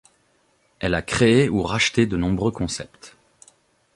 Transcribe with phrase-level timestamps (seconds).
[0.79, 3.15] Elle a créé ou racheté de nombreux concepts.